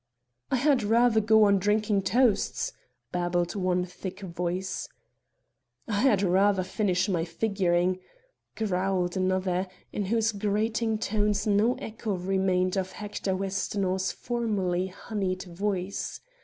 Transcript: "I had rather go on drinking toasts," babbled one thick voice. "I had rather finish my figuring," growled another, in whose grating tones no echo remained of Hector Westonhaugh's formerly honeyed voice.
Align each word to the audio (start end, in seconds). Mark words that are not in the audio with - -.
"I 0.49 0.55
had 0.55 0.81
rather 0.81 1.21
go 1.21 1.43
on 1.43 1.59
drinking 1.59 2.01
toasts," 2.01 2.73
babbled 3.11 3.53
one 3.55 3.85
thick 3.85 4.21
voice. 4.21 4.89
"I 5.87 5.99
had 6.01 6.23
rather 6.23 6.63
finish 6.63 7.07
my 7.07 7.23
figuring," 7.23 7.99
growled 8.55 9.15
another, 9.15 9.67
in 9.93 10.05
whose 10.05 10.31
grating 10.31 10.97
tones 10.97 11.45
no 11.45 11.75
echo 11.75 12.15
remained 12.15 12.77
of 12.77 12.93
Hector 12.93 13.35
Westonhaugh's 13.35 14.11
formerly 14.11 14.87
honeyed 14.87 15.43
voice. 15.43 16.19